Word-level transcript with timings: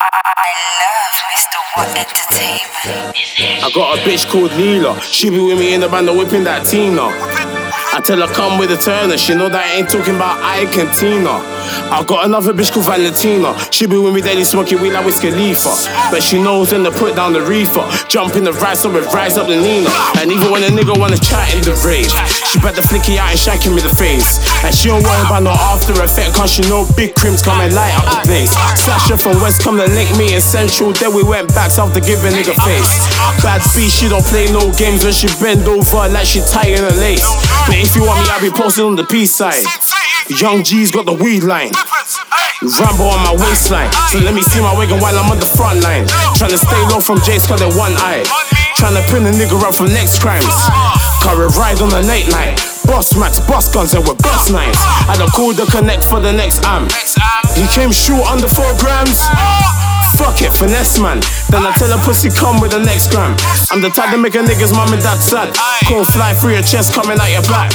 I 0.00 0.52
got 3.74 3.98
a 3.98 4.02
bitch 4.02 4.30
called 4.30 4.52
Leela. 4.52 5.02
She 5.02 5.28
be 5.30 5.40
with 5.40 5.58
me 5.58 5.74
in 5.74 5.80
the 5.80 5.88
band, 5.88 6.06
whipping 6.16 6.44
that 6.44 6.64
Tina. 6.66 7.37
I 7.98 8.00
tell 8.00 8.22
her 8.22 8.30
come 8.30 8.62
with 8.62 8.70
a 8.70 8.78
Turner. 8.78 9.18
She 9.18 9.34
know 9.34 9.50
that 9.50 9.58
I 9.58 9.82
ain't 9.82 9.90
talking 9.90 10.14
about 10.14 10.38
Ike 10.38 10.70
and 10.78 10.86
Tina. 10.94 11.42
I 11.90 12.06
got 12.06 12.30
another 12.30 12.54
bitch 12.54 12.70
called 12.70 12.86
Valentina. 12.86 13.58
She 13.74 13.90
be 13.90 13.98
with 13.98 14.14
me 14.14 14.22
daily 14.22 14.46
smoking 14.46 14.78
weed 14.78 14.94
like 14.94 15.02
Wiz 15.02 15.18
Khalifa. 15.18 15.74
But 16.14 16.22
she 16.22 16.38
knows 16.38 16.70
when 16.70 16.86
to 16.86 16.94
put 16.94 17.18
down 17.18 17.34
the 17.34 17.42
reefer. 17.42 17.82
Jump 18.06 18.38
in 18.38 18.46
the 18.46 18.54
rise 18.62 18.86
up 18.86 18.94
and 18.94 19.02
rise 19.10 19.34
up 19.34 19.50
the 19.50 19.58
Nina. 19.58 19.90
And 20.22 20.30
even 20.30 20.46
when 20.54 20.62
a 20.62 20.70
nigga 20.70 20.94
wanna 20.94 21.18
chat 21.18 21.50
in 21.58 21.66
the 21.66 21.74
rave, 21.82 22.06
she 22.46 22.62
better 22.62 22.86
flicky 22.86 23.18
out 23.18 23.34
and 23.34 23.40
shanking 23.40 23.74
me 23.74 23.82
the 23.82 23.90
face. 23.90 24.46
And 24.62 24.70
she 24.70 24.94
don't 24.94 25.02
worry 25.02 25.26
about 25.26 25.42
no 25.42 25.50
after 25.50 25.98
effect, 25.98 26.38
cause 26.38 26.54
she 26.54 26.62
know 26.70 26.86
big 26.94 27.18
crims 27.18 27.42
come 27.42 27.58
and 27.58 27.74
light 27.74 27.98
up 27.98 28.22
the 28.22 28.30
place. 28.30 28.54
Sasha 28.78 29.18
from 29.18 29.42
West 29.42 29.66
come 29.66 29.74
to 29.74 29.90
link 29.90 30.06
me 30.14 30.38
in 30.38 30.40
Central, 30.40 30.94
then 30.94 31.10
we 31.10 31.26
went 31.26 31.50
back 31.50 31.74
south 31.74 31.98
to 31.98 32.00
give 32.00 32.22
a 32.22 32.30
nigga 32.30 32.54
face. 32.62 33.10
Bad 33.42 33.58
B, 33.74 33.90
she 33.90 34.06
don't 34.06 34.22
play 34.22 34.46
no 34.54 34.70
games 34.78 35.02
when 35.02 35.10
she 35.10 35.26
bend 35.42 35.66
over 35.66 36.06
like 36.14 36.30
she 36.30 36.46
tying 36.46 36.78
a 36.78 36.94
lace. 37.02 37.26
But 37.66 37.87
if 37.88 37.96
you 37.96 38.04
want 38.04 38.20
me, 38.20 38.28
I'll 38.28 38.44
be 38.44 38.52
posted 38.52 38.84
on 38.84 38.96
the 38.96 39.04
P 39.08 39.24
side. 39.24 39.64
Young 40.28 40.60
G's 40.60 40.92
got 40.92 41.08
the 41.08 41.16
weed 41.16 41.40
line. 41.40 41.72
Rambo 42.60 43.08
on 43.08 43.24
my 43.24 43.32
waistline. 43.32 43.88
So 44.12 44.20
let 44.20 44.34
me 44.36 44.42
see 44.44 44.60
my 44.60 44.76
wagon 44.76 45.00
while 45.00 45.16
I'm 45.16 45.32
on 45.32 45.40
the 45.40 45.48
front 45.48 45.80
line. 45.80 46.04
Tryna 46.36 46.60
stay 46.60 46.82
low 46.92 47.00
from 47.00 47.16
Jake's 47.24 47.48
cause 47.48 47.64
they're 47.64 47.72
one 47.72 47.96
eye. 48.04 48.28
Tryna 48.76 49.00
print 49.08 49.24
a 49.24 49.32
nigga 49.32 49.56
up 49.64 49.72
from 49.74 49.88
next 49.88 50.20
crimes. 50.20 50.52
Current 51.24 51.56
ride 51.56 51.80
on 51.80 51.88
the 51.88 52.04
night 52.04 52.28
night. 52.28 52.60
Boss 52.84 53.16
max, 53.16 53.40
boss 53.48 53.72
guns, 53.72 53.94
and 53.94 54.04
we're 54.04 54.20
boss 54.20 54.50
knives. 54.52 54.76
I 55.08 55.16
done 55.16 55.32
called 55.32 55.56
the 55.56 55.64
connect 55.72 56.04
for 56.04 56.20
the 56.20 56.32
next 56.32 56.64
am. 56.68 56.92
He 57.56 57.64
came 57.72 57.92
short 57.92 58.28
under 58.28 58.48
four 58.48 58.68
grams. 58.76 59.24
Fuck 60.18 60.42
it, 60.42 60.50
finesse 60.50 60.98
man. 60.98 61.22
Then 61.46 61.62
I 61.62 61.70
tell 61.78 61.94
a 61.94 61.98
pussy 62.02 62.28
come 62.28 62.58
with 62.58 62.74
the 62.74 62.82
next 62.82 63.14
gram. 63.14 63.38
I'm 63.70 63.78
the 63.78 63.88
type 63.88 64.10
to 64.10 64.18
make 64.18 64.34
a 64.34 64.42
nigga's 64.42 64.74
mom 64.74 64.90
and 64.90 64.98
dad 64.98 65.22
sad. 65.22 65.54
Call 65.86 66.02
fly 66.04 66.34
through 66.34 66.58
your 66.58 66.66
chest 66.66 66.90
coming 66.90 67.14
out 67.22 67.30
your 67.30 67.46
back. 67.46 67.70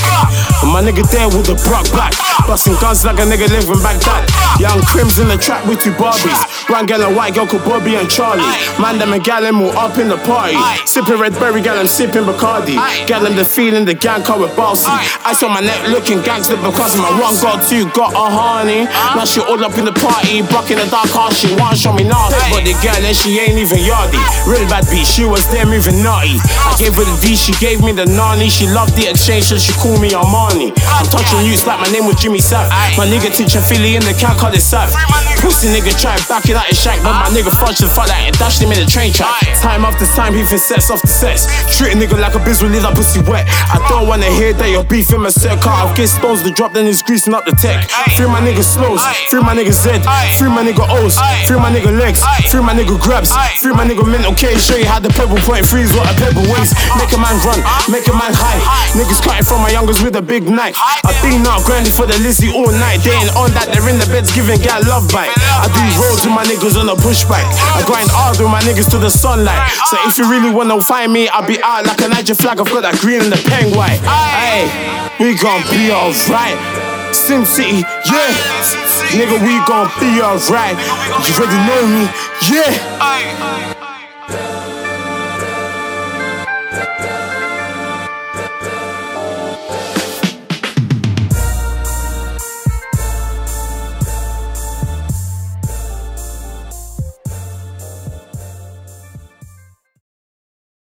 And 0.59 0.75
my 0.75 0.83
nigga 0.83 1.08
there 1.08 1.31
with 1.31 1.47
the 1.47 1.55
brock 1.63 1.88
back. 1.95 2.11
Busting 2.44 2.75
guns 2.83 3.08
like 3.08 3.16
a 3.17 3.25
nigga 3.25 3.47
living 3.47 3.80
back 3.80 3.95
that. 4.03 4.27
Young 4.59 4.83
crims 4.83 5.23
in 5.23 5.31
the 5.31 5.39
trap 5.39 5.63
with 5.63 5.80
two 5.80 5.95
Barbies. 5.95 6.35
One 6.67 6.85
girl 6.85 7.08
and 7.08 7.16
white 7.16 7.33
girl 7.33 7.47
called 7.47 7.63
Bobby 7.63 7.95
and 7.95 8.11
Charlie. 8.11 8.44
Man, 8.75 9.00
them 9.00 9.16
and 9.16 9.23
gal 9.23 9.47
all 9.47 9.72
up 9.80 9.95
in 9.97 10.11
the 10.11 10.19
party. 10.28 10.59
Sipping 10.83 11.16
red 11.16 11.33
berry, 11.39 11.63
gal 11.63 11.80
I'm 11.80 11.88
sipping 11.88 12.28
Bacardi. 12.28 12.75
Gal 13.07 13.23
the 13.23 13.45
feeling, 13.47 13.85
the 13.85 13.95
gang 13.95 14.22
car 14.22 14.38
with 14.38 14.52
bossy. 14.55 14.91
Ice 15.23 15.41
on 15.44 15.55
my 15.55 15.63
neck 15.63 15.80
looking 15.88 16.19
gangster 16.22 16.59
because 16.59 16.91
my 17.00 17.09
one 17.23 17.39
got 17.39 17.63
two 17.63 17.88
got 17.95 18.11
a 18.11 18.28
honey. 18.28 18.83
Now 19.16 19.23
she 19.23 19.39
all 19.39 19.63
up 19.63 19.78
in 19.80 19.85
the 19.85 19.95
party, 19.95 20.44
bucking 20.44 20.78
the 20.78 20.88
dark 20.91 21.07
car, 21.09 21.31
she 21.31 21.47
want 21.55 21.78
show 21.80 21.94
me 21.94 22.03
naughty. 22.03 22.33
But 22.52 22.66
the 22.66 22.73
girl 22.81 23.02
and 23.02 23.16
she 23.16 23.39
ain't 23.39 23.58
even 23.58 23.81
yardy. 23.81 24.20
Real 24.45 24.66
bad 24.70 24.86
bitch, 24.89 25.09
she 25.09 25.26
was 25.26 25.45
there 25.50 25.66
moving 25.66 26.02
naughty. 26.03 26.38
I 26.62 26.75
gave 26.78 26.94
her 26.95 27.06
the 27.06 27.16
D, 27.22 27.36
she 27.36 27.53
gave 27.59 27.81
me 27.81 27.92
the 27.92 28.06
nani. 28.06 28.50
She 28.50 28.67
loved 28.67 28.95
the 28.95 29.09
exchange, 29.09 29.50
so 29.52 29.58
she 29.58 29.73
called 29.78 30.02
me 30.02 30.12
Armani. 30.12 30.73
I'm 30.94 31.08
touching 31.09 31.45
you, 31.45 31.56
like 31.66 31.80
my 31.80 31.90
name 31.94 32.06
was 32.06 32.17
Jimmy 32.17 32.40
Sapp. 32.40 32.70
My 32.98 33.06
nigga 33.06 33.34
teaching 33.34 33.62
Philly 33.62 33.95
in 33.95 34.03
the 34.03 34.14
cat 34.17 34.38
called 34.38 34.56
it 34.56 34.64
Sapp. 34.64 34.90
Pussy 35.44 35.67
nigga 35.67 35.92
try 36.00 36.16
back 36.31 36.48
it 36.48 36.56
out 36.56 36.66
his 36.72 36.80
shack, 36.80 36.98
but 37.03 37.12
my 37.12 37.28
nigga 37.36 37.52
fudged 37.52 37.84
the 37.84 37.90
fuck 37.92 38.08
out 38.08 38.22
and 38.23 38.36
dashed 38.40 38.62
him 38.64 38.72
in 38.72 38.80
the 38.80 38.88
train 38.88 39.12
track. 39.12 39.36
Time 39.59 39.84
after 39.84 40.08
time, 40.16 40.34
he 40.34 40.44
fin 40.44 40.59
sets 40.59 40.90
off 40.90 41.02
the 41.02 41.12
sets. 41.12 41.52
Treat 41.75 41.94
a 41.94 41.97
nigga 42.00 42.16
like 42.16 42.36
a 42.36 42.40
biz 42.40 42.64
will 42.64 42.70
leave 42.72 42.84
that 42.84 42.95
pussy 42.95 43.20
wet. 43.28 43.44
I 43.68 43.84
don't 43.92 44.08
wanna 44.08 44.31
hear 44.31 44.53
that 44.53 44.70
you're 44.72 44.88
beefing 44.88 45.22
my 45.22 45.30
set. 45.30 45.59
Car, 45.59 45.73
I'll 45.84 45.95
get 45.95 46.08
stones 46.08 46.44
to 46.44 46.52
drop, 46.52 46.72
then 46.72 46.88
it's 46.88 47.02
greasing 47.02 47.34
up 47.34 47.44
the 47.44 47.52
tech. 47.59 47.84
Free 48.16 48.28
my 48.28 48.40
nigga 48.40 48.64
slows, 48.64 49.03
free 49.28 49.44
my 49.44 49.52
nigga 49.52 49.75
Z, 49.75 50.00
free 50.40 50.47
my 50.47 50.64
nigga 50.64 50.88
O's, 50.88 51.20
free 51.44 51.59
my 51.59 51.68
nigga 51.68 51.92
legs, 51.92 52.22
free 52.49 52.61
my 52.61 52.73
nigga 52.73 52.95
grabs, 52.99 53.31
free 53.59 53.73
my 53.73 53.85
nigga 53.85 54.05
mental 54.05 54.33
K. 54.35 54.55
Show 54.57 54.77
you 54.77 54.85
how 54.85 54.99
the 54.99 55.09
pebble 55.09 55.39
point 55.43 55.66
freeze 55.66 55.91
what 55.93 56.05
a 56.09 56.13
pebble 56.17 56.45
weighs. 56.52 56.73
Make 56.97 57.11
a 57.13 57.19
man 57.19 57.35
run, 57.43 57.59
make 57.89 58.07
a 58.07 58.16
man 58.16 58.33
high. 58.33 58.59
Niggas 58.93 59.21
cutting 59.23 59.45
from 59.45 59.61
my 59.61 59.71
youngers 59.71 60.02
with 60.02 60.16
a 60.16 60.22
big 60.22 60.45
knife. 60.45 60.78
I 60.78 61.12
been 61.22 61.45
out 61.47 61.66
grinding 61.66 61.91
for 61.91 62.06
the 62.06 62.17
Lizzie 62.19 62.51
all 62.51 62.72
night. 62.72 63.01
They 63.01 63.16
ain't 63.16 63.33
on 63.35 63.51
that, 63.57 63.72
they're 63.72 63.88
in 63.89 63.97
the 63.97 64.07
beds 64.07 64.31
giving 64.31 64.59
gal 64.62 64.81
love 64.85 65.09
bite. 65.09 65.33
I 65.35 65.67
do 65.72 65.81
roads 66.00 66.23
with 66.23 66.35
my 66.35 66.45
niggas 66.45 66.79
on 66.79 66.89
a 66.89 66.97
pushback. 67.00 67.45
I 67.75 67.81
grind 67.85 68.09
hard 68.12 68.38
with 68.39 68.50
my 68.50 68.62
niggas 68.62 68.89
to 68.91 68.97
the 68.97 69.09
sunlight. 69.09 69.62
So 69.89 69.97
if 70.06 70.17
you 70.17 70.29
really 70.29 70.51
wanna 70.53 70.79
find 70.81 71.12
me, 71.12 71.28
I'll 71.29 71.47
be 71.47 71.62
out 71.63 71.85
like 71.85 72.01
a 72.01 72.07
Niger 72.07 72.35
flag. 72.35 72.59
I've 72.59 72.69
got 72.69 72.81
that 72.83 73.00
green 73.00 73.22
and 73.22 73.31
the 73.31 73.41
pen 73.50 73.75
white. 73.75 74.00
Hey, 74.06 74.69
we 75.19 75.35
gon' 75.35 75.63
be 75.69 75.91
alright. 75.91 76.82
Sim 77.13 77.46
City, 77.46 77.85
yeah. 78.09 78.34
Nigga, 79.13 79.38
we 79.46 79.53
gon' 79.68 79.90
be 80.00 80.22
alright. 80.22 80.78
You 81.28 81.34
already 81.35 81.59
know 81.68 81.88
me, 81.88 82.09
yeah. 82.51 82.72